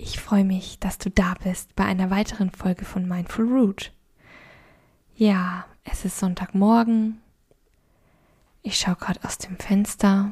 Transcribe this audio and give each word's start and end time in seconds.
Ich 0.00 0.20
freue 0.20 0.44
mich, 0.44 0.78
dass 0.78 0.96
du 0.98 1.10
da 1.10 1.34
bist 1.42 1.74
bei 1.74 1.84
einer 1.84 2.08
weiteren 2.08 2.50
Folge 2.52 2.84
von 2.84 3.08
Mindful 3.08 3.48
Root. 3.48 3.92
Ja, 5.16 5.66
es 5.82 6.04
ist 6.04 6.20
Sonntagmorgen. 6.20 7.20
Ich 8.62 8.78
schaue 8.78 8.94
gerade 8.94 9.18
aus 9.24 9.38
dem 9.38 9.58
Fenster 9.58 10.30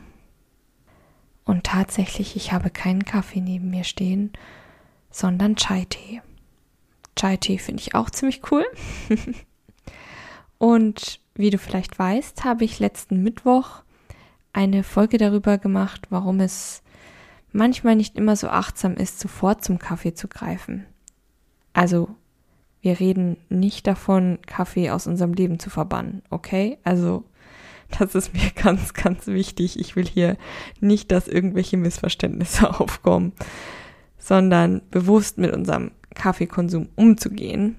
und 1.45 1.65
tatsächlich, 1.65 2.37
ich 2.37 2.53
habe 2.53 2.71
keinen 2.71 3.05
Kaffee 3.05 3.41
neben 3.41 3.71
mir 3.71 3.83
stehen, 3.83 4.33
sondern 5.11 5.57
Chai-Tee. 5.57 6.23
Chai-Tee 7.17 7.59
finde 7.59 7.83
ich 7.83 7.97
auch 7.97 8.09
ziemlich 8.09 8.43
cool. 8.53 8.65
und 10.59 11.21
wie 11.35 11.51
du 11.51 11.59
vielleicht 11.59 11.99
weißt, 11.99 12.45
habe 12.45 12.65
ich 12.65 12.79
letzten 12.79 13.21
Mittwoch 13.21 13.83
eine 14.53 14.85
Folge 14.85 15.19
darüber 15.19 15.59
gemacht, 15.59 16.07
warum 16.11 16.39
es 16.39 16.85
manchmal 17.57 17.97
nicht 17.97 18.17
immer 18.17 18.37
so 18.37 18.49
achtsam 18.49 18.95
ist, 18.95 19.19
sofort 19.19 19.65
zum 19.65 19.79
Kaffee 19.79 20.15
zu 20.15 20.29
greifen. 20.29 20.87
Also, 21.73 22.11
wir 22.81 23.01
reden 23.01 23.39
nicht 23.49 23.87
davon, 23.87 24.39
Kaffee 24.47 24.91
aus 24.91 25.07
unserem 25.07 25.33
Leben 25.33 25.59
zu 25.59 25.71
verbannen, 25.71 26.23
okay? 26.31 26.79
Also, 26.85 27.25
das 27.99 28.15
ist 28.15 28.35
mir 28.35 28.51
ganz, 28.55 28.95
ganz 28.95 29.27
wichtig. 29.27 29.79
Ich 29.81 29.97
will 29.97 30.07
hier 30.07 30.37
nicht, 30.81 31.11
dass 31.11 31.29
irgendwelche 31.29 31.77
Missverständnisse 31.77 32.79
aufkommen, 32.81 33.33
sondern 34.19 34.83
bewusst 34.91 35.39
mit 35.39 35.53
unserem 35.53 35.93
Kaffeekonsum 36.15 36.89
umzugehen. 36.95 37.79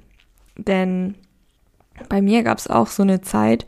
Denn 0.58 1.16
bei 2.10 2.22
mir 2.22 2.44
gab 2.44 2.58
es 2.58 2.68
auch 2.68 2.88
so 2.88 3.04
eine 3.04 3.22
Zeit, 3.22 3.66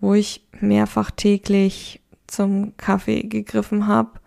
wo 0.00 0.14
ich 0.14 0.46
mehrfach 0.60 1.10
täglich 1.10 2.00
zum 2.26 2.76
Kaffee 2.76 3.22
gegriffen 3.22 3.86
habe 3.86 4.19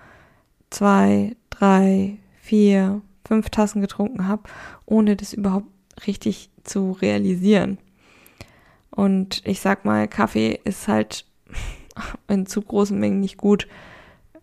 zwei, 0.74 1.36
drei, 1.50 2.18
vier, 2.42 3.02
fünf 3.26 3.50
Tassen 3.50 3.82
getrunken 3.82 4.28
habe, 4.28 4.44
ohne 4.86 5.16
das 5.16 5.34
überhaupt 5.34 5.68
richtig 6.06 6.50
zu 6.64 6.92
realisieren. 6.92 7.78
Und 8.90 9.42
ich 9.46 9.60
sag 9.60 9.86
mal, 9.86 10.08
Kaffee 10.08 10.60
ist 10.64 10.88
halt 10.88 11.26
in 12.28 12.46
zu 12.46 12.62
großen 12.62 13.00
Mengen 13.00 13.20
nicht 13.20 13.38
gut 13.38 13.68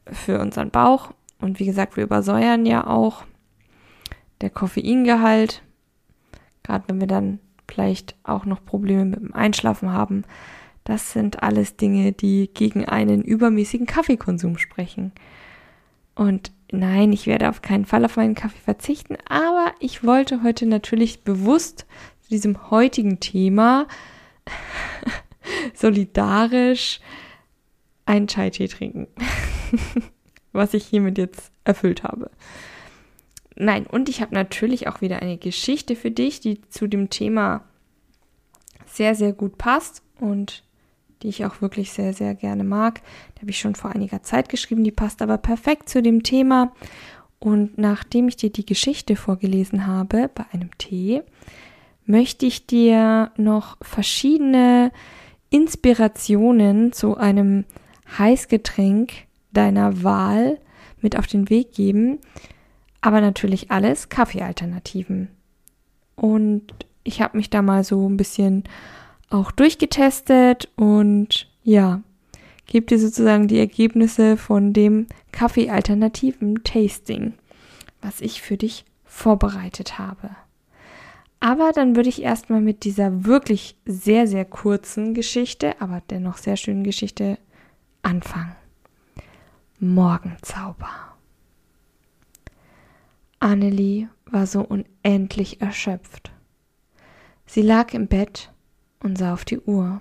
für 0.07 0.41
unseren 0.41 0.71
Bauch. 0.71 1.13
Und 1.41 1.59
wie 1.59 1.67
gesagt, 1.67 1.97
wir 1.97 2.05
übersäuern 2.05 2.67
ja 2.67 2.87
auch 2.87 3.25
der 4.41 4.51
Koffeingehalt. 4.51 5.63
Gerade 6.63 6.85
wenn 6.89 7.01
wir 7.01 7.07
dann 7.07 7.39
vielleicht 7.69 8.17
auch 8.25 8.45
noch 8.45 8.65
Probleme 8.65 9.05
mit 9.05 9.21
dem 9.21 9.35
Einschlafen 9.35 9.93
haben. 9.93 10.25
Das 10.85 11.13
sind 11.13 11.43
alles 11.43 11.77
Dinge, 11.77 12.13
die 12.13 12.51
gegen 12.53 12.85
einen 12.85 13.23
übermäßigen 13.23 13.87
Kaffeekonsum 13.87 14.59
sprechen. 14.59 15.13
Und 16.21 16.53
nein, 16.71 17.15
ich 17.15 17.27
werde 17.27 17.49
auf 17.49 17.63
keinen 17.63 17.87
Fall 17.87 18.05
auf 18.05 18.17
meinen 18.17 18.35
Kaffee 18.35 18.61
verzichten, 18.63 19.17
aber 19.27 19.73
ich 19.81 20.05
wollte 20.05 20.43
heute 20.43 20.67
natürlich 20.67 21.25
bewusst 21.25 21.87
zu 22.21 22.29
diesem 22.29 22.71
heutigen 22.71 23.21
Thema 23.21 23.89
solidarisch 25.75 27.01
einen 28.05 28.27
Chai-Tee 28.27 28.69
trinken. 28.69 29.07
Was 30.53 30.75
ich 30.75 30.85
hiermit 30.85 31.17
jetzt 31.17 31.53
erfüllt 31.65 32.03
habe. 32.03 32.31
Nein, 33.57 33.87
und 33.87 34.11
ich 34.11 34.21
habe 34.21 34.35
natürlich 34.35 34.89
auch 34.89 35.01
wieder 35.01 35.23
eine 35.23 35.39
Geschichte 35.39 35.97
für 35.97 36.11
dich, 36.11 36.41
die 36.41 36.61
zu 36.69 36.87
dem 36.87 37.09
Thema 37.09 37.65
sehr, 38.85 39.15
sehr 39.15 39.33
gut 39.33 39.57
passt 39.57 40.03
und 40.19 40.65
die 41.23 41.29
ich 41.29 41.45
auch 41.45 41.61
wirklich 41.61 41.93
sehr, 41.93 42.13
sehr 42.13 42.35
gerne 42.35 42.65
mag. 42.65 43.03
Die 43.37 43.41
habe 43.43 43.51
ich 43.51 43.59
schon 43.59 43.75
vor 43.75 43.91
einiger 43.91 44.23
Zeit 44.23 44.49
geschrieben, 44.49 44.85
die 44.85 44.91
passt 44.91 45.23
aber 45.23 45.39
perfekt 45.39 45.89
zu 45.89 46.03
dem 46.03 46.23
Thema. 46.23 46.73
Und 47.39 47.79
nachdem 47.79 48.29
ich 48.29 48.37
dir 48.37 48.51
die 48.51 48.67
Geschichte 48.67 49.17
vorgelesen 49.17 49.87
habe 49.87 50.31
bei 50.35 50.45
einem 50.53 50.77
Tee, 50.79 51.23
möchte 52.05 52.47
ich 52.47 52.67
dir 52.67 53.31
noch 53.37 53.77
verschiedene 53.81 54.93
Inspirationen 55.49 56.93
zu 56.93 57.17
einem 57.17 57.65
Heißgetränk 58.19 59.13
deiner 59.53 60.03
Wahl 60.03 60.59
mit 61.01 61.17
auf 61.17 61.27
den 61.27 61.49
Weg 61.51 61.73
geben. 61.73 62.19
Aber 63.01 63.21
natürlich 63.21 63.71
alles 63.71 64.11
Kaffeealternativen. 64.11 65.29
Und 66.17 66.75
ich 67.03 67.23
habe 67.23 67.39
mich 67.39 67.49
da 67.49 67.63
mal 67.63 67.83
so 67.85 68.09
ein 68.09 68.17
bisschen 68.17 68.65
auch 69.31 69.51
durchgetestet 69.53 70.69
und 70.77 71.49
ja, 71.63 72.03
gebe 72.67 72.87
dir 72.87 72.99
sozusagen 72.99 73.49
die 73.49 73.59
Ergebnisse 73.59 74.37
von 74.37 74.73
dem 74.73 75.07
Kaffee-alternativen 75.33 76.63
Tasting, 76.65 77.35
was 78.03 78.21
ich 78.21 78.43
für 78.43 78.57
dich 78.57 78.85
vorbereitet 79.05 79.99
habe. 79.99 80.31
Aber 81.41 81.73
dann 81.73 81.97
würde 81.97 82.11
ich 82.11 82.23
erstmal 82.23 82.61
mit 82.61 82.85
dieser 82.85 83.25
wirklich 83.25 83.77
sehr, 83.87 84.27
sehr 84.27 84.45
kurzen 84.45 85.15
Geschichte, 85.15 85.81
aber 85.81 86.03
dennoch 86.11 86.37
sehr 86.37 86.57
schönen 86.57 86.85
Geschichte 86.85 87.39
anfangen. 88.03 88.55
Morgenzauber. 89.79 90.91
Annelie 93.39 94.09
war 94.27 94.47
so 94.47 94.61
unendlich 94.61 95.63
erschöpft. 95.63 96.31
Sie 97.47 97.63
lag 97.63 97.95
im 97.95 98.07
Bett 98.07 98.53
und 99.03 99.19
sah 99.19 99.33
auf 99.33 99.45
die 99.45 99.61
Uhr. 99.61 100.01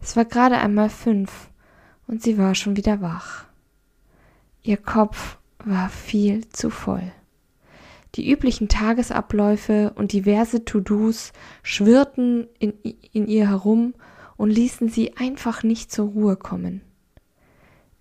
Es 0.00 0.16
war 0.16 0.24
gerade 0.24 0.58
einmal 0.58 0.90
fünf 0.90 1.50
und 2.06 2.22
sie 2.22 2.38
war 2.38 2.54
schon 2.54 2.76
wieder 2.76 3.00
wach. 3.00 3.46
Ihr 4.62 4.76
Kopf 4.76 5.38
war 5.64 5.88
viel 5.88 6.48
zu 6.48 6.70
voll. 6.70 7.12
Die 8.14 8.30
üblichen 8.30 8.68
Tagesabläufe 8.68 9.92
und 9.96 10.12
diverse 10.12 10.64
To-Dos 10.64 11.32
schwirrten 11.62 12.46
in, 12.58 12.72
in 13.12 13.26
ihr 13.26 13.48
herum 13.48 13.94
und 14.36 14.50
ließen 14.50 14.88
sie 14.88 15.16
einfach 15.16 15.62
nicht 15.62 15.90
zur 15.90 16.08
Ruhe 16.08 16.36
kommen. 16.36 16.82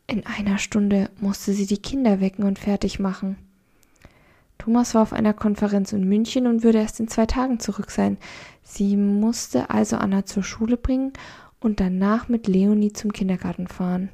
In 0.07 0.25
einer 0.25 0.57
Stunde 0.57 1.09
musste 1.19 1.53
sie 1.53 1.65
die 1.65 1.81
Kinder 1.81 2.19
wecken 2.19 2.43
und 2.43 2.59
fertig 2.59 2.99
machen. 2.99 3.37
Thomas 4.57 4.95
war 4.95 5.01
auf 5.01 5.13
einer 5.13 5.33
Konferenz 5.33 5.91
in 5.93 6.07
München 6.07 6.47
und 6.47 6.63
würde 6.63 6.79
erst 6.79 6.99
in 6.99 7.07
zwei 7.07 7.25
Tagen 7.25 7.59
zurück 7.59 7.91
sein. 7.91 8.17
Sie 8.61 8.95
musste 8.95 9.69
also 9.69 9.97
Anna 9.97 10.25
zur 10.25 10.43
Schule 10.43 10.77
bringen 10.77 11.13
und 11.59 11.79
danach 11.79 12.29
mit 12.29 12.47
Leonie 12.47 12.93
zum 12.93 13.11
Kindergarten 13.11 13.67
fahren. 13.67 14.09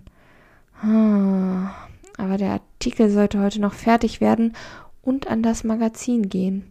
Ah, 0.81 1.71
aber 2.17 2.37
der 2.37 2.51
Artikel 2.51 3.09
sollte 3.09 3.39
heute 3.39 3.61
noch 3.61 3.73
fertig 3.73 4.21
werden 4.21 4.53
und 5.01 5.27
an 5.27 5.43
das 5.43 5.63
Magazin 5.63 6.29
gehen. 6.29 6.63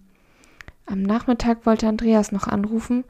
Am 0.86 1.02
Nachmittag 1.02 1.66
wollte 1.66 1.86
Andreas 1.86 2.32
noch 2.32 2.46
anrufen 2.46 3.04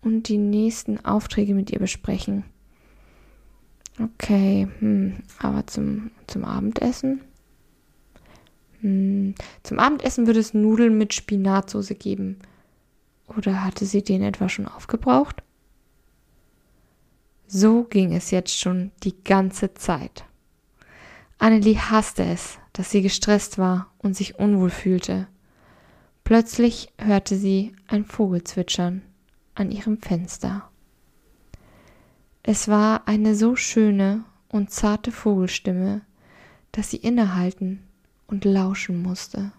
und 0.00 0.28
die 0.28 0.38
nächsten 0.38 1.04
Aufträge 1.04 1.54
mit 1.54 1.70
ihr 1.70 1.78
besprechen. 1.78 2.44
Okay, 4.00 4.68
hm, 4.78 5.18
aber 5.38 5.66
zum, 5.66 6.10
zum 6.26 6.44
Abendessen? 6.44 7.20
Hm, 8.82 9.34
zum 9.62 9.78
Abendessen 9.78 10.26
würde 10.26 10.40
es 10.40 10.54
Nudeln 10.54 10.98
mit 10.98 11.14
Spinatsoße 11.14 11.94
geben. 11.94 12.38
Oder 13.26 13.64
hatte 13.64 13.86
sie 13.86 14.02
den 14.02 14.22
etwa 14.22 14.48
schon 14.48 14.66
aufgebraucht? 14.66 15.42
So 17.46 17.84
ging 17.84 18.12
es 18.12 18.30
jetzt 18.30 18.58
schon 18.58 18.90
die 19.04 19.14
ganze 19.24 19.74
Zeit. 19.74 20.24
Annelie 21.38 21.78
hasste 21.78 22.24
es, 22.24 22.58
dass 22.72 22.90
sie 22.90 23.02
gestresst 23.02 23.58
war 23.58 23.92
und 23.98 24.16
sich 24.16 24.38
unwohl 24.38 24.70
fühlte. 24.70 25.28
Plötzlich 26.24 26.92
hörte 26.98 27.36
sie 27.36 27.74
ein 27.88 28.04
Vogel 28.04 28.44
zwitschern 28.44 29.02
an 29.54 29.70
ihrem 29.70 29.98
Fenster. 29.98 30.68
Es 32.42 32.68
war 32.68 33.06
eine 33.06 33.34
so 33.34 33.54
schöne 33.54 34.24
und 34.48 34.70
zarte 34.70 35.12
Vogelstimme, 35.12 36.02
dass 36.72 36.90
sie 36.90 36.96
innehalten 36.96 37.82
und 38.32 38.46
lauschen 38.46 39.02
musste. 39.02 39.52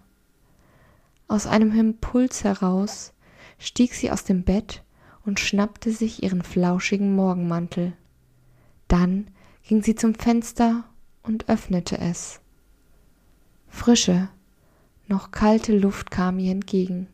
Aus 1.28 1.46
einem 1.46 1.72
Impuls 1.78 2.42
heraus 2.42 3.14
stieg 3.56 3.94
sie 3.94 4.10
aus 4.10 4.24
dem 4.24 4.42
Bett 4.42 4.82
und 5.24 5.38
schnappte 5.38 5.92
sich 5.92 6.24
ihren 6.24 6.42
flauschigen 6.42 7.14
Morgenmantel. 7.14 7.94
Dann 8.88 9.28
ging 9.62 9.82
sie 9.82 9.94
zum 9.94 10.14
Fenster 10.14 10.84
und 11.22 11.48
öffnete 11.48 11.98
es. 11.98 12.40
Frische, 13.68 14.28
noch 15.06 15.30
kalte 15.30 15.76
Luft 15.76 16.10
kam 16.10 16.40
ihr 16.40 16.50
entgegen. 16.50 17.06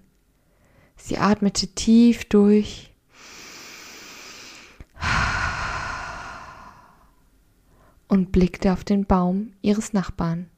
Sie 0.97 1.19
atmete 1.19 1.69
tief 1.69 2.25
durch. 2.25 2.95
Und 8.09 8.33
blickte 8.33 8.73
auf 8.73 8.83
den 8.83 9.05
Baum 9.05 9.53
ihres 9.61 9.93
Nachbarn. 9.93 10.49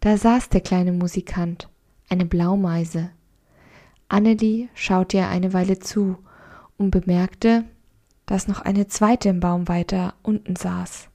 Da 0.00 0.16
saß 0.16 0.48
der 0.48 0.60
kleine 0.60 0.92
Musikant, 0.92 1.68
eine 2.08 2.24
Blaumeise. 2.24 3.10
Annelie 4.08 4.68
schaute 4.74 5.16
ihr 5.16 5.28
eine 5.28 5.52
Weile 5.52 5.80
zu 5.80 6.16
und 6.76 6.90
bemerkte, 6.90 7.64
dass 8.24 8.46
noch 8.46 8.60
eine 8.60 8.86
zweite 8.86 9.28
im 9.28 9.40
Baum 9.40 9.66
weiter 9.66 10.14
unten 10.22 10.54
saß. 10.54 11.08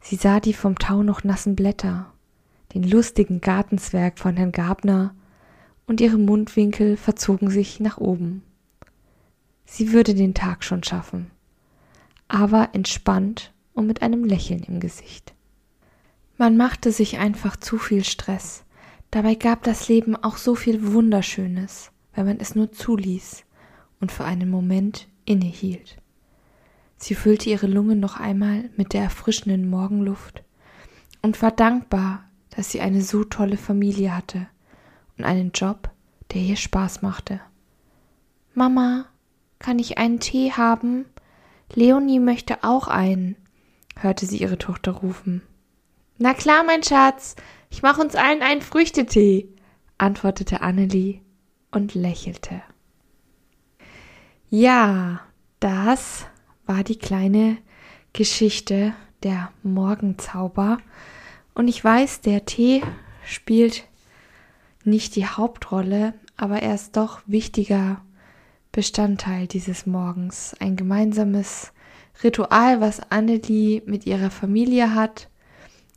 Sie 0.00 0.16
sah 0.16 0.38
die 0.38 0.52
vom 0.52 0.78
Tau 0.78 1.02
noch 1.02 1.24
nassen 1.24 1.56
Blätter, 1.56 2.12
den 2.74 2.84
lustigen 2.84 3.40
Gartenzwerg 3.40 4.18
von 4.18 4.36
Herrn 4.36 4.52
Gabner, 4.52 5.14
und 5.88 6.00
ihre 6.00 6.18
Mundwinkel 6.18 6.96
verzogen 6.96 7.48
sich 7.48 7.78
nach 7.80 7.98
oben. 7.98 8.42
Sie 9.64 9.92
würde 9.92 10.14
den 10.14 10.34
Tag 10.34 10.64
schon 10.64 10.82
schaffen, 10.82 11.30
aber 12.28 12.70
entspannt 12.72 13.52
und 13.72 13.86
mit 13.86 14.02
einem 14.02 14.24
Lächeln 14.24 14.64
im 14.64 14.80
Gesicht. 14.80 15.35
Man 16.38 16.56
machte 16.56 16.92
sich 16.92 17.18
einfach 17.18 17.56
zu 17.56 17.78
viel 17.78 18.04
Stress. 18.04 18.64
Dabei 19.10 19.34
gab 19.34 19.62
das 19.62 19.88
Leben 19.88 20.16
auch 20.16 20.36
so 20.36 20.54
viel 20.54 20.92
Wunderschönes, 20.92 21.92
wenn 22.14 22.26
man 22.26 22.40
es 22.40 22.54
nur 22.54 22.72
zuließ 22.72 23.44
und 24.00 24.12
für 24.12 24.24
einen 24.24 24.50
Moment 24.50 25.08
innehielt. 25.24 25.96
Sie 26.98 27.14
füllte 27.14 27.48
ihre 27.48 27.66
Lungen 27.66 28.00
noch 28.00 28.18
einmal 28.18 28.68
mit 28.76 28.92
der 28.92 29.02
erfrischenden 29.02 29.68
Morgenluft 29.68 30.42
und 31.22 31.40
war 31.40 31.52
dankbar, 31.52 32.24
dass 32.50 32.70
sie 32.70 32.80
eine 32.80 33.02
so 33.02 33.24
tolle 33.24 33.56
Familie 33.56 34.14
hatte 34.14 34.46
und 35.16 35.24
einen 35.24 35.52
Job, 35.52 35.90
der 36.32 36.42
ihr 36.42 36.56
Spaß 36.56 37.02
machte. 37.02 37.40
Mama, 38.54 39.06
kann 39.58 39.78
ich 39.78 39.98
einen 39.98 40.20
Tee 40.20 40.52
haben? 40.52 41.06
Leonie 41.74 42.20
möchte 42.20 42.62
auch 42.62 42.88
einen, 42.88 43.36
hörte 43.98 44.26
sie 44.26 44.38
ihre 44.38 44.58
Tochter 44.58 44.92
rufen. 44.92 45.42
Na 46.18 46.32
klar, 46.32 46.64
mein 46.64 46.82
Schatz, 46.82 47.36
ich 47.68 47.82
mache 47.82 48.00
uns 48.00 48.14
allen 48.14 48.42
einen 48.42 48.62
Früchtetee, 48.62 49.48
antwortete 49.98 50.62
Annelie 50.62 51.20
und 51.70 51.94
lächelte. 51.94 52.62
Ja, 54.48 55.20
das 55.60 56.26
war 56.64 56.84
die 56.84 56.98
kleine 56.98 57.58
Geschichte 58.14 58.94
der 59.22 59.50
Morgenzauber. 59.62 60.78
Und 61.54 61.68
ich 61.68 61.84
weiß, 61.84 62.22
der 62.22 62.46
Tee 62.46 62.82
spielt 63.24 63.84
nicht 64.84 65.16
die 65.16 65.26
Hauptrolle, 65.26 66.14
aber 66.36 66.62
er 66.62 66.74
ist 66.74 66.96
doch 66.96 67.20
wichtiger 67.26 68.00
Bestandteil 68.72 69.46
dieses 69.46 69.84
Morgens. 69.84 70.54
Ein 70.60 70.76
gemeinsames 70.76 71.72
Ritual, 72.22 72.80
was 72.80 73.00
Annelie 73.10 73.82
mit 73.84 74.06
ihrer 74.06 74.30
Familie 74.30 74.94
hat. 74.94 75.28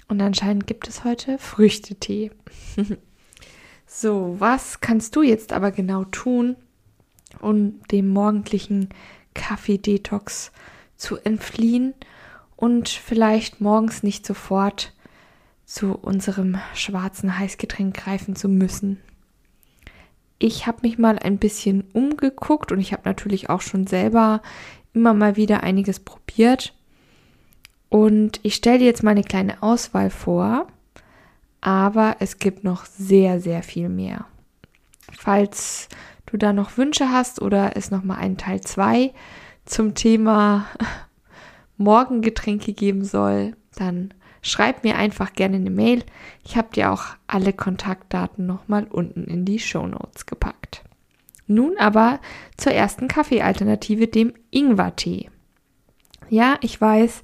Und 0.09 0.21
anscheinend 0.21 0.67
gibt 0.67 0.87
es 0.89 1.05
heute 1.05 1.37
Früchtetee. 1.37 2.31
so, 3.85 4.35
was 4.39 4.81
kannst 4.81 5.15
du 5.15 5.21
jetzt 5.21 5.53
aber 5.53 5.71
genau 5.71 6.03
tun, 6.03 6.57
um 7.39 7.79
dem 7.91 8.09
morgendlichen 8.09 8.89
Kaffee-Detox 9.35 10.51
zu 10.97 11.17
entfliehen 11.17 11.93
und 12.55 12.89
vielleicht 12.89 13.61
morgens 13.61 14.03
nicht 14.03 14.25
sofort 14.25 14.93
zu 15.65 15.93
unserem 15.93 16.57
schwarzen 16.73 17.37
Heißgetränk 17.37 17.95
greifen 17.95 18.35
zu 18.35 18.49
müssen. 18.49 18.99
Ich 20.39 20.65
habe 20.65 20.79
mich 20.81 20.97
mal 20.97 21.19
ein 21.19 21.37
bisschen 21.37 21.83
umgeguckt 21.93 22.71
und 22.71 22.79
ich 22.79 22.93
habe 22.93 23.03
natürlich 23.05 23.49
auch 23.51 23.61
schon 23.61 23.85
selber 23.85 24.41
immer 24.93 25.13
mal 25.13 25.35
wieder 25.35 25.61
einiges 25.61 25.99
probiert. 25.99 26.73
Und 27.89 28.39
ich 28.43 28.55
stelle 28.55 28.79
dir 28.79 28.85
jetzt 28.85 29.03
mal 29.03 29.11
eine 29.11 29.23
kleine 29.23 29.61
Auswahl 29.63 30.09
vor, 30.09 30.67
aber 31.61 32.17
es 32.19 32.37
gibt 32.37 32.63
noch 32.63 32.85
sehr, 32.85 33.41
sehr 33.41 33.63
viel 33.63 33.89
mehr. 33.89 34.25
Falls 35.11 35.89
du 36.27 36.37
da 36.37 36.53
noch 36.53 36.77
Wünsche 36.77 37.11
hast 37.11 37.41
oder 37.41 37.75
es 37.75 37.91
nochmal 37.91 38.19
einen 38.19 38.37
Teil 38.37 38.61
2 38.61 39.11
zum 39.65 39.95
Thema 39.95 40.65
Morgengetränke 41.77 42.73
geben 42.73 43.03
soll, 43.03 43.55
dann 43.75 44.13
schreib 44.41 44.83
mir 44.83 44.95
einfach 44.95 45.33
gerne 45.33 45.57
eine 45.57 45.71
Mail. 45.71 46.03
Ich 46.45 46.57
habe 46.57 46.69
dir 46.73 46.91
auch 46.91 47.05
alle 47.27 47.53
Kontaktdaten 47.53 48.45
nochmal 48.45 48.85
unten 48.85 49.23
in 49.23 49.45
die 49.45 49.59
Show 49.59 49.87
Notes 49.87 50.25
gepackt. 50.25 50.83
Nun 51.47 51.77
aber 51.79 52.19
zur 52.57 52.73
ersten 52.73 53.07
Kaffeealternative, 53.07 54.07
dem 54.07 54.33
Ingwertee. 54.51 55.29
Ja, 56.29 56.57
ich 56.61 56.79
weiß, 56.79 57.23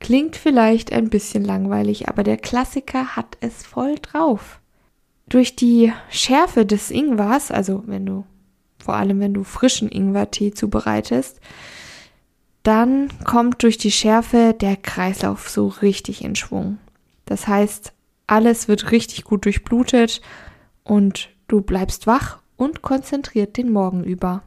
klingt 0.00 0.36
vielleicht 0.36 0.92
ein 0.92 1.10
bisschen 1.10 1.44
langweilig, 1.44 2.08
aber 2.08 2.22
der 2.22 2.36
Klassiker 2.36 3.16
hat 3.16 3.36
es 3.40 3.66
voll 3.66 3.96
drauf. 3.96 4.60
Durch 5.28 5.56
die 5.56 5.92
Schärfe 6.10 6.64
des 6.64 6.90
Ingwers, 6.90 7.50
also 7.50 7.82
wenn 7.86 8.06
du 8.06 8.24
vor 8.78 8.94
allem 8.94 9.20
wenn 9.20 9.34
du 9.34 9.44
frischen 9.44 9.88
Ingwertee 9.88 10.52
zubereitest, 10.52 11.40
dann 12.62 13.08
kommt 13.24 13.62
durch 13.62 13.78
die 13.78 13.90
Schärfe 13.90 14.54
der 14.58 14.76
Kreislauf 14.76 15.48
so 15.48 15.68
richtig 15.68 16.24
in 16.24 16.36
Schwung. 16.36 16.78
Das 17.24 17.46
heißt, 17.46 17.92
alles 18.26 18.68
wird 18.68 18.90
richtig 18.90 19.24
gut 19.24 19.44
durchblutet 19.44 20.20
und 20.84 21.30
du 21.48 21.60
bleibst 21.60 22.06
wach 22.06 22.38
und 22.56 22.82
konzentriert 22.82 23.56
den 23.56 23.70
Morgen 23.70 24.04
über. 24.04 24.42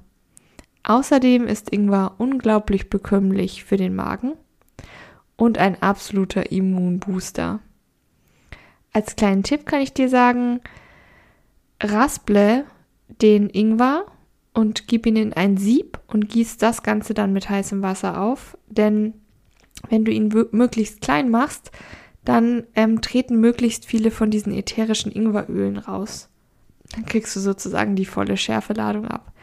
Außerdem 0.84 1.48
ist 1.48 1.72
Ingwer 1.72 2.16
unglaublich 2.18 2.90
bekömmlich 2.90 3.64
für 3.64 3.78
den 3.78 3.96
Magen 3.96 4.34
und 5.42 5.58
ein 5.58 5.82
absoluter 5.82 6.52
Immunbooster. 6.52 7.62
Als 8.94 9.16
kleinen 9.16 9.42
Tipp 9.42 9.66
kann 9.66 9.82
ich 9.82 9.92
dir 9.92 10.08
sagen, 10.08 10.62
rasple 11.82 12.66
den 13.08 13.50
Ingwer 13.50 14.06
und 14.54 14.88
gib 14.88 15.08
ihn 15.08 15.16
in 15.16 15.34
ein 15.34 15.58
Sieb 15.58 16.00
und 16.06 16.30
gieß 16.30 16.58
das 16.58 16.84
Ganze 16.84 17.16
dann 17.16 17.34
mit 17.34 17.50
heißem 17.50 17.82
Wasser 17.82 18.22
auf. 18.22 18.56
Denn 18.68 19.16
wenn 19.90 20.06
du 20.06 20.12
ihn 20.12 20.32
möglichst 20.52 21.02
klein 21.02 21.32
machst, 21.32 21.72
dann 22.24 22.68
ähm, 22.76 23.02
treten 23.02 23.40
möglichst 23.40 23.88
viele 23.88 24.12
von 24.12 24.30
diesen 24.30 24.54
ätherischen 24.54 25.12
Ingwerölen 25.12 25.78
raus. 25.78 26.30
Dann 26.92 27.08
kriegst 27.08 27.36
du 27.36 27.40
sozusagen 27.40 27.96
die 27.96 28.06
volle 28.06 28.38
Schärfeladung 28.38 29.08
ab. 29.08 29.34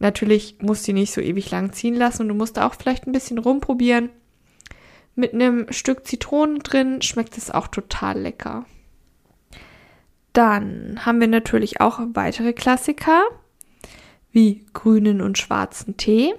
Natürlich 0.00 0.56
musst 0.60 0.88
du 0.88 0.90
ihn 0.90 0.96
nicht 0.96 1.12
so 1.12 1.20
ewig 1.20 1.52
lang 1.52 1.72
ziehen 1.72 1.94
lassen 1.94 2.22
und 2.22 2.28
du 2.30 2.34
musst 2.34 2.58
auch 2.58 2.74
vielleicht 2.74 3.06
ein 3.06 3.12
bisschen 3.12 3.38
rumprobieren. 3.38 4.10
Mit 5.14 5.34
einem 5.34 5.70
Stück 5.72 6.06
Zitrone 6.06 6.60
drin 6.60 7.02
schmeckt 7.02 7.36
es 7.36 7.50
auch 7.50 7.68
total 7.68 8.20
lecker. 8.20 8.64
Dann 10.32 11.04
haben 11.04 11.20
wir 11.20 11.28
natürlich 11.28 11.80
auch 11.80 12.00
weitere 12.14 12.52
Klassiker 12.52 13.22
wie 14.32 14.64
grünen 14.72 15.20
und 15.20 15.38
schwarzen 15.38 15.96
Tee. 15.96 16.34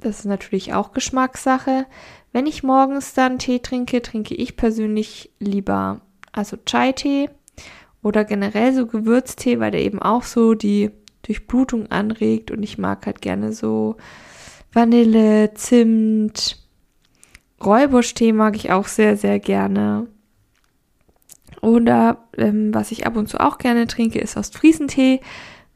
Das 0.00 0.20
ist 0.20 0.24
natürlich 0.24 0.74
auch 0.74 0.92
Geschmackssache. 0.92 1.86
Wenn 2.32 2.46
ich 2.46 2.62
morgens 2.62 3.14
dann 3.14 3.38
Tee 3.38 3.60
trinke, 3.60 4.02
trinke 4.02 4.34
ich 4.34 4.56
persönlich 4.56 5.30
lieber 5.38 6.00
also 6.32 6.56
Chai-Tee 6.56 7.30
oder 8.02 8.24
generell 8.24 8.74
so 8.74 8.86
Gewürztee, 8.86 9.58
weil 9.58 9.70
der 9.70 9.82
eben 9.82 10.02
auch 10.02 10.22
so 10.22 10.54
die 10.54 10.90
Durchblutung 11.22 11.90
anregt 11.90 12.50
und 12.50 12.62
ich 12.62 12.78
mag 12.78 13.06
halt 13.06 13.22
gerne 13.22 13.52
so 13.52 13.96
Vanille, 14.72 15.54
Zimt, 15.54 16.65
Räubusch-Tee 17.64 18.32
mag 18.32 18.56
ich 18.56 18.70
auch 18.70 18.86
sehr, 18.86 19.16
sehr 19.16 19.38
gerne. 19.38 20.06
Oder 21.62 22.28
ähm, 22.36 22.72
was 22.74 22.92
ich 22.92 23.06
ab 23.06 23.16
und 23.16 23.28
zu 23.28 23.40
auch 23.40 23.58
gerne 23.58 23.86
trinke, 23.86 24.18
ist 24.18 24.36
Ostfriesentee 24.36 25.20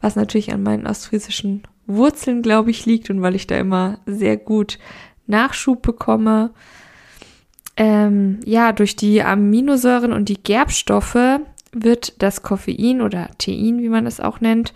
was 0.01 0.17
natürlich 0.17 0.53
an 0.53 0.63
meinen 0.63 0.87
ostfriesischen 0.87 1.63
Wurzeln, 1.87 2.43
glaube 2.43 2.71
ich, 2.71 2.87
liegt 2.87 3.11
und 3.11 3.23
weil 3.23 3.35
ich 3.35 3.47
da 3.47 3.57
immer 3.57 3.99
sehr 4.07 4.37
gut 4.37 4.79
Nachschub 5.27 5.83
bekomme. 5.83 6.51
Ähm, 7.77 8.41
ja, 8.45 8.73
durch 8.73 8.97
die 8.97 9.23
Aminosäuren 9.23 10.13
und 10.13 10.29
die 10.29 10.43
Gerbstoffe 10.43 11.41
wird 11.73 12.21
das 12.23 12.43
Koffein 12.43 13.01
oder 13.01 13.29
Tein, 13.39 13.81
wie 13.81 13.89
man 13.89 14.07
es 14.07 14.21
auch 14.21 14.41
nennt, 14.41 14.75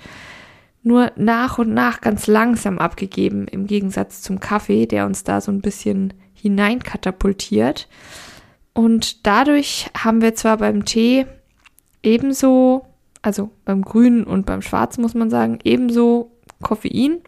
nur 0.82 1.12
nach 1.16 1.58
und 1.58 1.72
nach 1.72 2.00
ganz 2.00 2.26
langsam 2.26 2.78
abgegeben, 2.78 3.48
im 3.48 3.66
Gegensatz 3.66 4.20
zum 4.20 4.38
Kaffee, 4.38 4.86
der 4.86 5.06
uns 5.06 5.24
da 5.24 5.40
so 5.40 5.50
ein 5.50 5.62
bisschen 5.62 6.12
hineinkatapultiert. 6.44 7.88
Und 8.74 9.26
dadurch 9.26 9.90
haben 9.96 10.20
wir 10.20 10.34
zwar 10.34 10.58
beim 10.58 10.84
Tee 10.84 11.26
ebenso 12.02 12.86
also 13.24 13.50
beim 13.64 13.82
Grünen 13.82 14.24
und 14.24 14.44
beim 14.44 14.60
Schwarzen 14.60 15.00
muss 15.00 15.14
man 15.14 15.30
sagen, 15.30 15.58
ebenso 15.64 16.30
Koffein, 16.62 17.20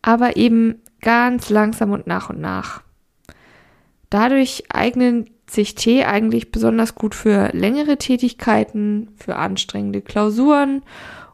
aber 0.00 0.36
eben 0.36 0.76
ganz 1.02 1.50
langsam 1.50 1.92
und 1.92 2.06
nach 2.06 2.30
und 2.30 2.40
nach. 2.40 2.82
Dadurch 4.08 4.64
eignen 4.70 5.28
sich 5.48 5.74
Tee 5.74 6.04
eigentlich 6.04 6.50
besonders 6.50 6.94
gut 6.94 7.14
für 7.14 7.50
längere 7.52 7.98
Tätigkeiten, 7.98 9.10
für 9.16 9.36
anstrengende 9.36 10.00
Klausuren 10.00 10.82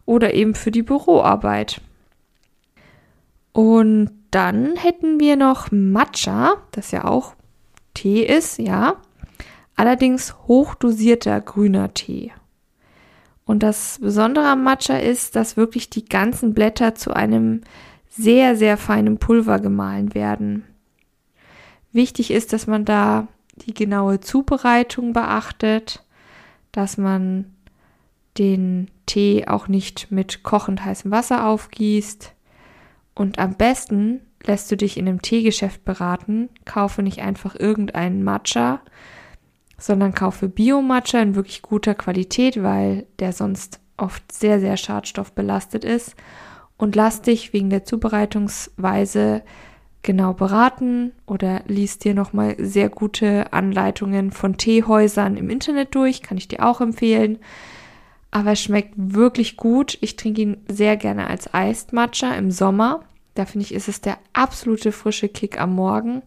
oder 0.07 0.35
eben 0.35 0.57
für 0.57 0.73
die 0.73 0.83
Büroarbeit. 0.83 1.81
Und 3.55 4.11
dann 4.33 4.75
hätten 4.75 5.21
wir 5.21 5.37
noch 5.37 5.71
Matcha, 5.71 6.57
das 6.73 6.91
ja 6.91 7.05
auch 7.05 7.35
Tee 7.95 8.25
ist, 8.25 8.59
ja. 8.59 8.97
Allerdings 9.77 10.35
hochdosierter 10.49 11.41
grüner 11.41 11.95
Tee. 11.95 12.33
Und 13.45 13.63
das 13.63 14.01
Besondere 14.01 14.49
am 14.49 14.65
Matcha 14.65 14.97
ist, 14.97 15.37
dass 15.37 15.57
wirklich 15.57 15.89
die 15.89 16.05
ganzen 16.05 16.53
Blätter 16.53 16.97
zu 16.97 17.15
einem 17.15 17.61
sehr, 18.09 18.57
sehr 18.57 18.77
feinen 18.77 19.19
Pulver 19.19 19.61
gemahlen 19.61 20.15
werden. 20.15 20.65
Wichtig 21.93 22.33
ist, 22.33 22.53
dass 22.53 22.67
man 22.67 22.85
da 22.85 23.29
die 23.55 23.75
genaue 23.75 24.19
Zubereitung 24.19 25.13
beachtet, 25.13 26.03
dass 26.73 26.97
man 26.97 27.55
den 28.37 28.91
Tee 29.07 29.47
auch 29.47 29.69
nicht 29.69 30.11
mit 30.11 30.43
kochend 30.43 30.85
heißem 30.85 31.13
Wasser 31.13 31.47
aufgießt. 31.47 32.34
Und 33.15 33.39
am 33.39 33.55
besten 33.55 34.21
lässt 34.45 34.71
du 34.71 34.77
dich 34.77 34.97
in 34.97 35.09
einem 35.09 35.23
Teegeschäft 35.23 35.85
beraten, 35.85 36.49
kaufe 36.65 37.03
nicht 37.03 37.23
einfach 37.23 37.55
irgendeinen 37.55 38.23
Matcha, 38.23 38.81
sondern 39.79 40.15
kaufe 40.15 40.49
Bio-Matcha 40.49 41.21
in 41.21 41.35
wirklich 41.35 41.63
guter 41.63 41.95
Qualität, 41.95 42.63
weil 42.63 43.07
der 43.19 43.33
sonst 43.33 43.81
oft 43.97 44.31
sehr, 44.33 44.61
sehr 44.61 44.77
schadstoffbelastet 44.77 45.85
ist. 45.85 46.15
Und 46.77 46.97
lass 46.97 47.23
dich 47.23 47.53
wegen 47.53 47.71
der 47.71 47.85
Zubereitungsweise 47.85 49.43
genau 50.03 50.35
beraten 50.35 51.13
oder 51.27 51.63
liest 51.67 52.05
dir 52.05 52.15
nochmal 52.15 52.57
sehr 52.59 52.89
gute 52.91 53.53
Anleitungen 53.53 54.33
von 54.33 54.57
Teehäusern 54.57 55.37
im 55.37 55.51
Internet 55.51 55.95
durch, 55.95 56.23
kann 56.23 56.37
ich 56.37 56.49
dir 56.49 56.65
auch 56.65 56.81
empfehlen. 56.81 57.39
Aber 58.35 58.51
es 58.51 58.61
schmeckt 58.61 58.95
wirklich 58.97 59.57
gut. 59.57 59.97
Ich 60.01 60.17
trinke 60.17 60.43
ihn 60.43 60.57
sehr 60.69 60.97
gerne 60.97 61.29
als 61.29 61.55
Eist 61.55 61.93
im 61.93 62.51
Sommer. 62.51 63.05
Da 63.37 63.45
finde 63.45 63.65
ich, 63.65 63.73
ist 63.73 63.87
es 63.87 64.01
der 64.01 64.19
absolute 64.33 64.91
frische 64.91 65.29
Kick 65.29 65.61
am 65.61 65.77
Morgen. 65.77 66.21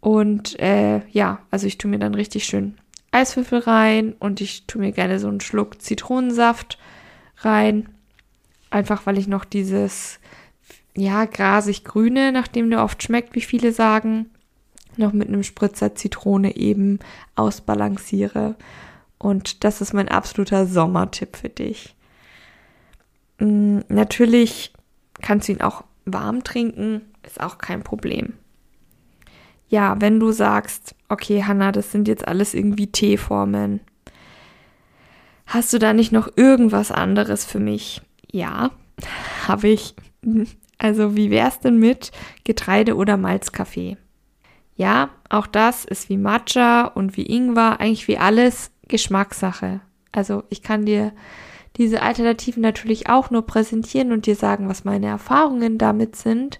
Und 0.00 0.60
äh, 0.60 1.00
ja, 1.08 1.38
also 1.50 1.66
ich 1.66 1.78
tue 1.78 1.90
mir 1.90 1.98
dann 1.98 2.14
richtig 2.14 2.44
schön 2.44 2.74
Eiswürfel 3.12 3.60
rein 3.60 4.14
und 4.18 4.42
ich 4.42 4.66
tue 4.66 4.82
mir 4.82 4.92
gerne 4.92 5.18
so 5.18 5.28
einen 5.28 5.40
Schluck 5.40 5.80
Zitronensaft 5.80 6.78
rein. 7.38 7.88
Einfach 8.68 9.06
weil 9.06 9.16
ich 9.16 9.26
noch 9.26 9.46
dieses 9.46 10.20
ja, 10.94 11.24
grasig-grüne, 11.24 12.30
nachdem 12.30 12.68
der 12.68 12.84
oft 12.84 13.02
schmeckt, 13.02 13.34
wie 13.34 13.40
viele 13.40 13.72
sagen, 13.72 14.26
noch 14.98 15.14
mit 15.14 15.28
einem 15.28 15.44
Spritzer 15.44 15.94
Zitrone 15.94 16.56
eben 16.56 16.98
ausbalanciere. 17.36 18.56
Und 19.18 19.64
das 19.64 19.80
ist 19.80 19.94
mein 19.94 20.08
absoluter 20.08 20.66
Sommertipp 20.66 21.36
für 21.36 21.48
dich. 21.48 21.94
Mm, 23.38 23.80
natürlich 23.88 24.72
kannst 25.22 25.48
du 25.48 25.52
ihn 25.52 25.60
auch 25.60 25.84
warm 26.04 26.44
trinken, 26.44 27.02
ist 27.22 27.40
auch 27.40 27.58
kein 27.58 27.82
Problem. 27.82 28.34
Ja, 29.68 29.96
wenn 30.00 30.20
du 30.20 30.30
sagst, 30.30 30.94
okay, 31.08 31.42
Hanna, 31.44 31.72
das 31.72 31.90
sind 31.90 32.06
jetzt 32.08 32.26
alles 32.28 32.54
irgendwie 32.54 32.86
Teeformen. 32.86 33.80
Hast 35.46 35.72
du 35.72 35.78
da 35.78 35.92
nicht 35.92 36.12
noch 36.12 36.28
irgendwas 36.36 36.92
anderes 36.92 37.44
für 37.44 37.58
mich? 37.58 38.02
Ja, 38.30 38.70
habe 39.48 39.68
ich. 39.68 39.94
Also 40.78 41.16
wie 41.16 41.30
wär's 41.30 41.60
denn 41.60 41.78
mit 41.78 42.12
Getreide- 42.44 42.96
oder 42.96 43.16
Malzkaffee? 43.16 43.96
Ja, 44.76 45.08
auch 45.30 45.46
das 45.46 45.84
ist 45.86 46.10
wie 46.10 46.18
Matcha 46.18 46.84
und 46.84 47.16
wie 47.16 47.26
Ingwer, 47.26 47.80
eigentlich 47.80 48.08
wie 48.08 48.18
alles 48.18 48.70
Geschmackssache. 48.88 49.80
Also 50.12 50.44
ich 50.48 50.62
kann 50.62 50.86
dir 50.86 51.12
diese 51.76 52.02
Alternativen 52.02 52.62
natürlich 52.62 53.08
auch 53.08 53.30
nur 53.30 53.42
präsentieren 53.42 54.12
und 54.12 54.26
dir 54.26 54.36
sagen, 54.36 54.68
was 54.68 54.84
meine 54.84 55.06
Erfahrungen 55.06 55.78
damit 55.78 56.16
sind. 56.16 56.58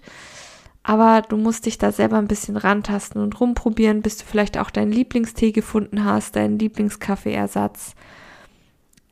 Aber 0.83 1.21
du 1.21 1.35
musst 1.35 1.65
dich 1.65 1.77
da 1.77 1.91
selber 1.91 2.17
ein 2.17 2.27
bisschen 2.27 2.55
rantasten 2.55 3.21
und 3.21 3.39
rumprobieren, 3.41 4.01
bis 4.01 4.17
du 4.17 4.25
vielleicht 4.25 4.57
auch 4.57 4.69
deinen 4.69 4.91
Lieblingstee 4.91 5.51
gefunden 5.51 6.05
hast, 6.05 6.35
deinen 6.35 6.59
Lieblingskaffeeersatz. 6.59 7.93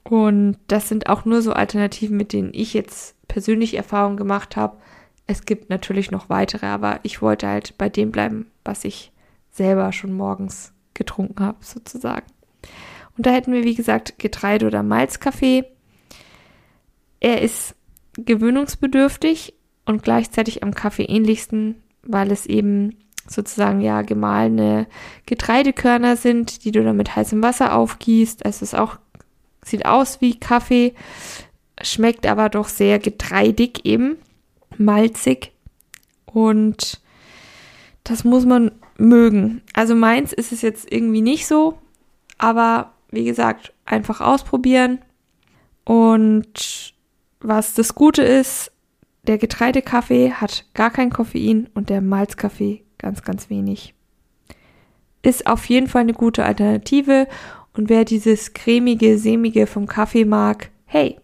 Und 0.03 0.57
das 0.67 0.87
sind 0.87 1.09
auch 1.09 1.25
nur 1.25 1.41
so 1.41 1.51
Alternativen, 1.51 2.15
mit 2.15 2.31
denen 2.31 2.51
ich 2.53 2.73
jetzt 2.73 3.15
persönlich 3.27 3.75
Erfahrung 3.75 4.15
gemacht 4.15 4.55
habe. 4.55 4.77
Es 5.27 5.45
gibt 5.45 5.69
natürlich 5.69 6.11
noch 6.11 6.29
weitere, 6.29 6.67
aber 6.67 6.99
ich 7.03 7.21
wollte 7.21 7.47
halt 7.47 7.77
bei 7.77 7.89
dem 7.89 8.11
bleiben, 8.11 8.45
was 8.63 8.85
ich 8.85 9.11
selber 9.51 9.91
schon 9.91 10.13
morgens 10.13 10.71
getrunken 10.93 11.43
habe, 11.43 11.57
sozusagen. 11.61 12.27
Und 13.17 13.25
da 13.25 13.31
hätten 13.31 13.53
wir, 13.53 13.63
wie 13.63 13.75
gesagt, 13.75 14.19
Getreide- 14.19 14.67
oder 14.67 14.83
Malzkaffee. 14.83 15.65
Er 17.19 17.41
ist 17.41 17.75
gewöhnungsbedürftig 18.17 19.53
und 19.85 20.03
gleichzeitig 20.03 20.63
am 20.63 20.73
Kaffee 20.73 21.05
ähnlichsten, 21.05 21.81
weil 22.03 22.31
es 22.31 22.45
eben 22.45 22.97
sozusagen 23.27 23.81
ja 23.81 24.01
gemahlene 24.01 24.87
Getreidekörner 25.25 26.15
sind, 26.15 26.63
die 26.63 26.71
du 26.71 26.83
dann 26.83 26.97
mit 26.97 27.15
heißem 27.15 27.41
Wasser 27.41 27.75
aufgießt. 27.75 28.45
Also 28.45 28.63
es 28.63 28.73
auch 28.73 28.97
sieht 29.63 29.85
aus 29.85 30.21
wie 30.21 30.39
Kaffee, 30.39 30.93
schmeckt 31.81 32.27
aber 32.27 32.49
doch 32.49 32.67
sehr 32.67 32.99
getreidig 32.99 33.85
eben, 33.85 34.17
malzig 34.77 35.51
und 36.25 37.01
das 38.03 38.23
muss 38.23 38.45
man 38.45 38.71
mögen. 38.97 39.61
Also 39.73 39.95
meins 39.95 40.31
ist 40.31 40.51
es 40.51 40.61
jetzt 40.61 40.91
irgendwie 40.91 41.21
nicht 41.21 41.47
so, 41.47 41.79
aber 42.37 42.93
wie 43.11 43.23
gesagt, 43.23 43.73
einfach 43.85 44.21
ausprobieren. 44.21 44.99
Und 45.83 46.93
was 47.39 47.73
das 47.73 47.95
Gute 47.95 48.23
ist, 48.23 48.71
der 49.27 49.37
Getreidekaffee 49.37 50.33
hat 50.33 50.65
gar 50.73 50.91
kein 50.91 51.09
Koffein 51.09 51.69
und 51.73 51.89
der 51.89 52.01
Malzkaffee 52.01 52.83
ganz, 52.97 53.23
ganz 53.23 53.49
wenig. 53.49 53.93
Ist 55.21 55.47
auf 55.47 55.65
jeden 55.65 55.87
Fall 55.87 56.01
eine 56.01 56.13
gute 56.13 56.45
Alternative 56.45 57.27
und 57.73 57.89
wer 57.89 58.05
dieses 58.05 58.53
cremige, 58.53 59.17
sämige 59.17 59.67
vom 59.67 59.87
Kaffee 59.87 60.25
mag, 60.25 60.69
hey, 60.85 61.19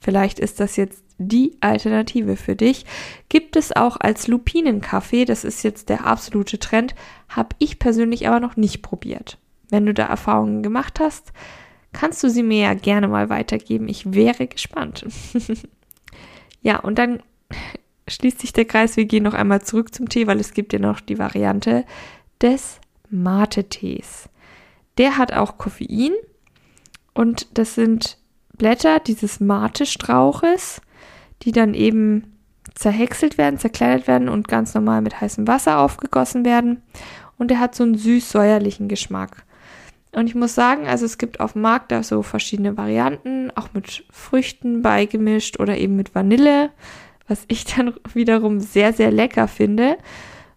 vielleicht 0.00 0.38
ist 0.38 0.60
das 0.60 0.76
jetzt 0.76 1.04
die 1.18 1.56
Alternative 1.60 2.36
für 2.36 2.56
dich. 2.56 2.86
Gibt 3.28 3.56
es 3.56 3.74
auch 3.76 3.98
als 4.00 4.26
Lupinenkaffee, 4.26 5.24
das 5.24 5.44
ist 5.44 5.62
jetzt 5.62 5.88
der 5.88 6.06
absolute 6.06 6.58
Trend, 6.58 6.94
habe 7.28 7.54
ich 7.58 7.78
persönlich 7.78 8.26
aber 8.26 8.40
noch 8.40 8.56
nicht 8.56 8.82
probiert. 8.82 9.38
Wenn 9.70 9.86
du 9.86 9.94
da 9.94 10.06
Erfahrungen 10.06 10.62
gemacht 10.62 11.00
hast, 11.00 11.32
kannst 11.92 12.22
du 12.22 12.30
sie 12.30 12.42
mir 12.42 12.62
ja 12.62 12.74
gerne 12.74 13.08
mal 13.08 13.28
weitergeben. 13.28 13.88
Ich 13.88 14.12
wäre 14.12 14.46
gespannt. 14.46 15.06
ja, 16.62 16.78
und 16.78 16.98
dann 16.98 17.22
schließt 18.08 18.40
sich 18.40 18.52
der 18.52 18.64
Kreis. 18.64 18.96
Wir 18.96 19.04
gehen 19.04 19.24
noch 19.24 19.34
einmal 19.34 19.62
zurück 19.62 19.94
zum 19.94 20.08
Tee, 20.08 20.26
weil 20.26 20.40
es 20.40 20.52
gibt 20.52 20.72
ja 20.72 20.78
noch 20.78 21.00
die 21.00 21.18
Variante 21.18 21.84
des 22.40 22.80
Mate-Tees. 23.10 24.28
Der 24.98 25.16
hat 25.16 25.32
auch 25.32 25.58
Koffein 25.58 26.12
und 27.14 27.58
das 27.58 27.74
sind 27.74 28.18
Blätter 28.56 29.00
dieses 29.00 29.40
Mate-Strauches, 29.40 30.80
die 31.42 31.52
dann 31.52 31.74
eben 31.74 32.38
zerhäckselt 32.74 33.38
werden, 33.38 33.58
zerkleinert 33.58 34.06
werden 34.06 34.28
und 34.28 34.48
ganz 34.48 34.74
normal 34.74 35.00
mit 35.00 35.20
heißem 35.20 35.46
Wasser 35.48 35.78
aufgegossen 35.78 36.44
werden. 36.44 36.82
Und 37.38 37.50
der 37.50 37.58
hat 37.58 37.74
so 37.74 37.82
einen 37.84 37.96
süß-säuerlichen 37.96 38.88
Geschmack. 38.88 39.44
Und 40.12 40.26
ich 40.26 40.34
muss 40.34 40.54
sagen, 40.54 40.88
also 40.88 41.04
es 41.04 41.18
gibt 41.18 41.40
auf 41.40 41.52
dem 41.52 41.62
Markt 41.62 41.92
da 41.92 42.02
so 42.02 42.22
verschiedene 42.22 42.76
Varianten, 42.76 43.50
auch 43.54 43.68
mit 43.74 44.04
Früchten 44.10 44.82
beigemischt 44.82 45.60
oder 45.60 45.78
eben 45.78 45.96
mit 45.96 46.14
Vanille, 46.14 46.70
was 47.28 47.44
ich 47.48 47.64
dann 47.76 47.94
wiederum 48.12 48.60
sehr, 48.60 48.92
sehr 48.92 49.12
lecker 49.12 49.48
finde. 49.48 49.98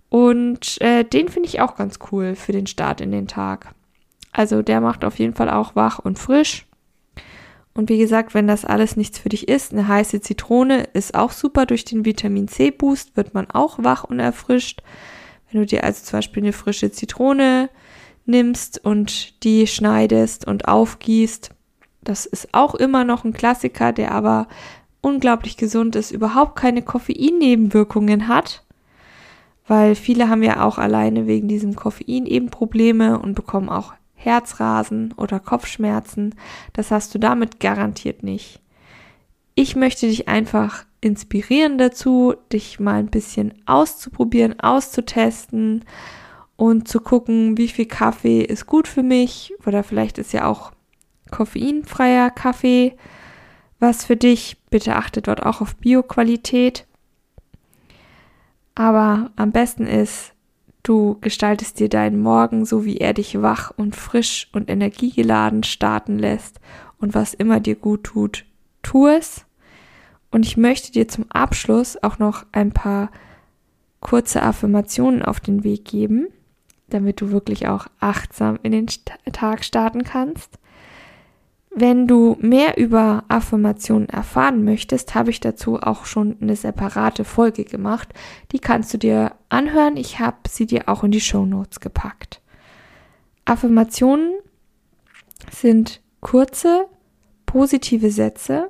Und 0.10 0.80
äh, 0.82 1.04
den 1.04 1.30
finde 1.30 1.50
ich 1.50 1.62
auch 1.62 1.76
ganz 1.76 2.00
cool 2.12 2.36
für 2.36 2.52
den 2.52 2.68
Start 2.68 3.02
in 3.02 3.12
den 3.12 3.28
Tag. 3.28 3.74
Also 4.32 4.62
der 4.64 4.82
macht 4.82 5.06
auf 5.06 5.20
jeden 5.20 5.34
Fall 5.34 5.50
auch 5.50 5.76
wach 5.76 6.00
und 6.00 6.18
frisch. 6.18 6.66
Und 7.76 7.90
wie 7.90 7.98
gesagt, 7.98 8.34
wenn 8.34 8.48
das 8.48 8.66
alles 8.66 8.96
nichts 8.96 9.18
für 9.18 9.30
dich 9.30 9.48
ist, 9.48 9.72
eine 9.72 9.88
heiße 9.88 10.22
Zitrone 10.22 10.84
ist 10.94 11.16
auch 11.16 11.32
super. 11.32 11.66
Durch 11.66 11.86
den 11.86 12.06
Vitamin 12.06 12.48
C 12.48 12.70
Boost 12.70 13.18
wird 13.18 13.34
man 13.34 13.50
auch 13.50 13.80
wach 13.84 14.04
und 14.04 14.20
erfrischt. 14.20 14.82
Wenn 15.52 15.62
du 15.62 15.66
dir 15.66 15.84
also 15.84 16.04
zum 16.04 16.18
Beispiel 16.18 16.44
eine 16.44 16.54
frische 16.54 16.92
Zitrone 16.92 17.70
nimmst 18.26 18.84
und 18.84 19.44
die 19.44 19.68
schneidest 19.68 20.48
und 20.48 20.68
aufgießt. 20.68 21.52
Das 22.02 22.26
ist 22.26 22.50
auch 22.54 22.76
immer 22.76 23.04
noch 23.04 23.24
ein 23.24 23.34
Klassiker, 23.34 23.94
der 23.94 24.12
aber 24.12 24.48
unglaublich 25.02 25.58
gesund 25.58 25.96
ist, 25.96 26.12
überhaupt 26.12 26.56
keine 26.56 26.82
Koffeinnebenwirkungen 26.82 28.28
hat, 28.28 28.64
weil 29.68 29.96
viele 29.96 30.30
haben 30.30 30.44
ja 30.44 30.64
auch 30.64 30.78
alleine 30.78 31.28
wegen 31.28 31.48
diesem 31.48 31.76
Koffein 31.76 32.26
eben 32.26 32.50
Probleme 32.50 33.20
und 33.20 33.36
bekommen 33.36 33.70
auch 33.70 33.94
Herzrasen 34.16 35.14
oder 35.18 35.40
Kopfschmerzen. 35.40 36.36
Das 36.72 36.92
hast 36.92 37.14
du 37.14 37.20
damit 37.20 37.60
garantiert 37.60 38.24
nicht. 38.24 38.62
Ich 39.56 39.76
möchte 39.76 40.08
dich 40.08 40.28
einfach 40.28 40.86
inspirieren 41.02 41.78
dazu, 41.78 42.34
dich 42.52 42.80
mal 42.80 42.96
ein 42.96 43.08
bisschen 43.08 43.54
auszuprobieren, 43.66 44.60
auszutesten, 44.60 45.84
und 46.56 46.88
zu 46.88 47.00
gucken, 47.00 47.58
wie 47.58 47.68
viel 47.68 47.86
Kaffee 47.86 48.42
ist 48.42 48.66
gut 48.66 48.88
für 48.88 49.04
mich 49.04 49.54
oder 49.66 49.84
vielleicht 49.84 50.18
ist 50.18 50.34
ja 50.34 50.46
auch 50.46 50.72
koffeinfreier 51.32 52.30
Kaffee 52.30 52.96
was 53.84 54.06
für 54.06 54.16
dich. 54.16 54.58
Bitte 54.72 54.96
achtet 54.96 55.28
dort 55.28 55.46
auch 55.46 55.62
auf 55.62 55.76
Bioqualität. 55.76 56.88
Aber 58.74 59.30
am 59.36 59.52
besten 59.52 59.86
ist, 59.86 60.34
du 60.82 61.18
gestaltest 61.22 61.80
dir 61.80 61.90
deinen 61.90 62.20
Morgen 62.20 62.66
so, 62.66 62.86
wie 62.86 62.98
er 62.98 63.14
dich 63.14 63.42
wach 63.42 63.72
und 63.76 63.96
frisch 63.96 64.50
und 64.54 64.70
energiegeladen 64.70 65.64
starten 65.64 66.18
lässt 66.18 66.60
und 66.98 67.14
was 67.14 67.36
immer 67.36 67.60
dir 67.60 67.76
gut 67.76 68.06
tut, 68.06 68.46
tu 68.82 69.08
es. 69.08 69.46
Und 70.32 70.46
ich 70.46 70.58
möchte 70.58 70.92
dir 70.92 71.08
zum 71.08 71.30
Abschluss 71.30 72.02
auch 72.02 72.18
noch 72.18 72.46
ein 72.52 72.72
paar 72.72 73.12
kurze 74.00 74.42
Affirmationen 74.42 75.22
auf 75.22 75.40
den 75.40 75.64
Weg 75.64 75.86
geben, 75.86 76.28
damit 76.88 77.22
du 77.22 77.32
wirklich 77.32 77.68
auch 77.68 77.88
achtsam 78.00 78.60
in 78.64 78.72
den 78.72 78.88
Tag 79.32 79.64
starten 79.64 80.04
kannst. 80.04 80.60
Wenn 81.76 82.08
du 82.08 82.38
mehr 82.40 82.78
über 82.78 83.24
Affirmationen 83.30 84.08
erfahren 84.08 84.64
möchtest, 84.64 85.16
habe 85.16 85.32
ich 85.32 85.40
dazu 85.40 85.80
auch 85.82 86.06
schon 86.06 86.38
eine 86.40 86.56
separate 86.56 87.24
Folge 87.26 87.66
gemacht. 87.66 88.10
Die 88.52 88.60
kannst 88.60 88.94
du 88.94 89.00
dir 89.00 89.32
anhören. 89.50 89.98
Ich 89.98 90.20
habe 90.20 90.38
sie 90.48 90.68
dir 90.68 90.88
auch 90.88 91.04
in 91.04 91.10
die 91.10 91.22
Show 91.22 91.48
Notes 91.48 91.80
gepackt. 91.80 92.42
Affirmationen 93.46 94.34
sind 95.52 96.02
kurze, 96.22 96.86
positive 97.48 98.12
Sätze, 98.12 98.70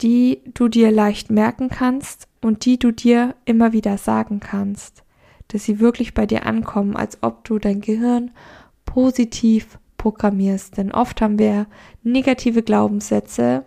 die 0.00 0.40
du 0.54 0.68
dir 0.68 0.90
leicht 0.90 1.30
merken 1.30 1.68
kannst 1.68 2.26
und 2.42 2.64
die 2.64 2.80
du 2.80 2.90
dir 2.90 3.36
immer 3.44 3.72
wieder 3.72 3.96
sagen 3.96 4.40
kannst, 4.40 5.03
dass 5.48 5.64
sie 5.64 5.80
wirklich 5.80 6.14
bei 6.14 6.26
dir 6.26 6.46
ankommen, 6.46 6.96
als 6.96 7.22
ob 7.22 7.44
du 7.44 7.58
dein 7.58 7.80
Gehirn 7.80 8.30
positiv 8.84 9.78
programmierst. 9.98 10.76
Denn 10.76 10.92
oft 10.92 11.20
haben 11.20 11.38
wir 11.38 11.66
negative 12.02 12.62
Glaubenssätze, 12.62 13.64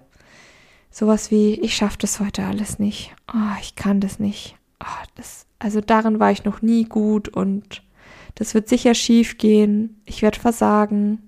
sowas 0.92 1.32
wie, 1.32 1.54
ich 1.60 1.76
schaffe 1.76 1.98
das 2.00 2.20
heute 2.20 2.46
alles 2.46 2.80
nicht, 2.80 3.16
oh, 3.34 3.58
ich 3.62 3.76
kann 3.76 4.00
das 4.00 4.20
nicht, 4.20 4.56
oh, 4.82 5.06
das, 5.16 5.46
also 5.60 5.82
darin 5.82 6.20
war 6.20 6.32
ich 6.32 6.44
noch 6.44 6.62
nie 6.62 6.86
gut 6.86 7.30
und 7.30 7.84
das 8.36 8.54
wird 8.54 8.70
sicher 8.70 8.94
schief 8.94 9.38
gehen, 9.40 10.00
ich 10.06 10.22
werde 10.22 10.40
versagen. 10.40 11.24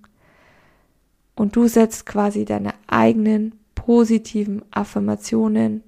Und 1.36 1.56
du 1.56 1.68
setzt 1.68 2.06
quasi 2.06 2.46
deine 2.46 2.74
eigenen 2.86 3.56
positiven 3.74 4.62
Affirmationen 4.72 5.84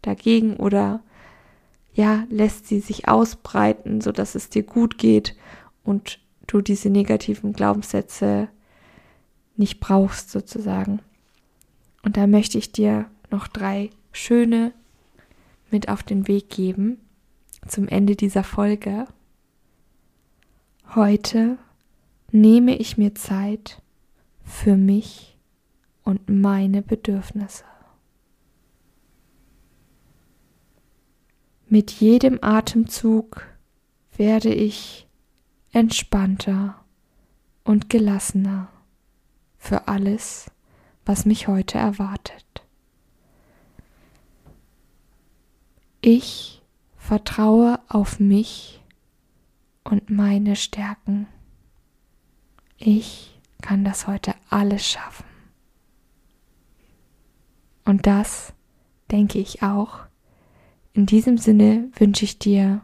dagegen 0.00 0.56
oder 0.56 1.02
ja, 1.94 2.26
lässt 2.28 2.66
sie 2.66 2.80
sich 2.80 3.08
ausbreiten, 3.08 4.00
so 4.00 4.12
dass 4.12 4.34
es 4.34 4.50
dir 4.50 4.64
gut 4.64 4.98
geht 4.98 5.36
und 5.84 6.18
du 6.46 6.60
diese 6.60 6.90
negativen 6.90 7.52
Glaubenssätze 7.52 8.48
nicht 9.56 9.80
brauchst 9.80 10.30
sozusagen. 10.30 11.00
Und 12.02 12.16
da 12.16 12.26
möchte 12.26 12.58
ich 12.58 12.72
dir 12.72 13.06
noch 13.30 13.48
drei 13.48 13.90
schöne 14.12 14.72
mit 15.70 15.88
auf 15.88 16.02
den 16.02 16.28
Weg 16.28 16.50
geben 16.50 16.98
zum 17.66 17.88
Ende 17.88 18.16
dieser 18.16 18.44
Folge. 18.44 19.06
Heute 20.94 21.58
nehme 22.30 22.76
ich 22.76 22.98
mir 22.98 23.14
Zeit 23.14 23.80
für 24.44 24.76
mich 24.76 25.38
und 26.02 26.28
meine 26.28 26.82
Bedürfnisse. 26.82 27.64
Mit 31.74 31.90
jedem 31.90 32.38
Atemzug 32.40 33.48
werde 34.16 34.54
ich 34.54 35.08
entspannter 35.72 36.80
und 37.64 37.90
gelassener 37.90 38.68
für 39.58 39.88
alles, 39.88 40.52
was 41.04 41.26
mich 41.26 41.48
heute 41.48 41.78
erwartet. 41.78 42.64
Ich 46.00 46.62
vertraue 46.96 47.80
auf 47.88 48.20
mich 48.20 48.80
und 49.82 50.10
meine 50.10 50.54
Stärken. 50.54 51.26
Ich 52.78 53.36
kann 53.62 53.82
das 53.82 54.06
heute 54.06 54.36
alles 54.48 54.86
schaffen. 54.86 55.26
Und 57.84 58.06
das 58.06 58.54
denke 59.10 59.40
ich 59.40 59.64
auch. 59.64 60.04
In 60.96 61.06
diesem 61.06 61.38
Sinne 61.38 61.88
wünsche 61.98 62.24
ich 62.24 62.38
dir 62.38 62.80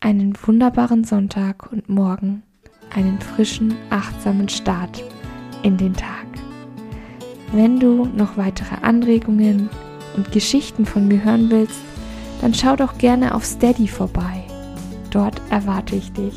einen 0.00 0.32
wunderbaren 0.46 1.04
Sonntag 1.04 1.70
und 1.70 1.90
morgen 1.90 2.42
einen 2.94 3.20
frischen, 3.20 3.74
achtsamen 3.90 4.48
Start 4.48 5.04
in 5.62 5.76
den 5.76 5.92
Tag. 5.92 6.26
Wenn 7.52 7.80
du 7.80 8.06
noch 8.06 8.38
weitere 8.38 8.76
Anregungen 8.80 9.68
und 10.16 10.32
Geschichten 10.32 10.86
von 10.86 11.06
mir 11.06 11.22
hören 11.22 11.50
willst, 11.50 11.80
dann 12.40 12.54
schau 12.54 12.76
doch 12.76 12.96
gerne 12.96 13.34
auf 13.34 13.44
Steady 13.44 13.88
vorbei. 13.88 14.44
Dort 15.10 15.38
erwarte 15.50 15.96
ich 15.96 16.10
dich. 16.12 16.34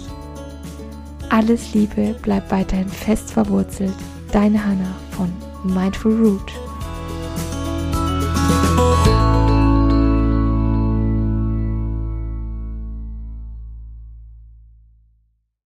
Alles 1.30 1.74
Liebe, 1.74 2.18
bleib 2.22 2.52
weiterhin 2.52 2.90
fest 2.90 3.32
verwurzelt. 3.32 3.96
Deine 4.34 4.62
Hanna 4.62 4.94
von 5.12 5.32
Mindful 5.64 6.22
Root. 6.22 6.52